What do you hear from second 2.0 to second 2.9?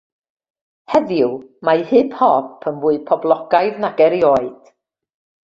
hop yn